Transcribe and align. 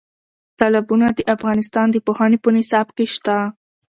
تالابونه 0.59 1.07
د 1.17 1.19
افغانستان 1.35 1.87
د 1.91 1.97
پوهنې 2.05 2.37
په 2.43 2.49
نصاب 2.57 2.87
کې 2.95 3.05
شته. 3.13 3.37